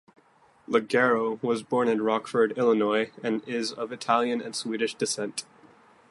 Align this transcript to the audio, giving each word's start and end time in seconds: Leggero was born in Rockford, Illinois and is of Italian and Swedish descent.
Leggero 0.67 1.39
was 1.43 1.61
born 1.61 1.87
in 1.87 2.01
Rockford, 2.01 2.57
Illinois 2.57 3.11
and 3.23 3.47
is 3.47 3.71
of 3.71 3.91
Italian 3.91 4.41
and 4.41 4.55
Swedish 4.55 4.95
descent. 4.95 5.45